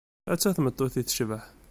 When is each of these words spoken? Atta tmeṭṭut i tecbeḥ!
Atta 0.31 0.49
tmeṭṭut 0.57 0.95
i 1.01 1.03
tecbeḥ! 1.03 1.43